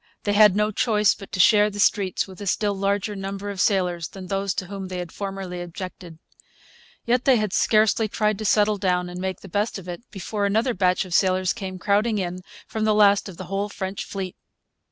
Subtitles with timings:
[0.23, 3.61] They had no choice but to share the streets with a still larger number of
[3.61, 6.17] sailors than those to whom they had formerly objected.
[7.05, 10.47] Yet they had scarcely tried to settle down and make the best of it before
[10.47, 14.35] another batch of sailors came crowding in from the last of the whole French fleet.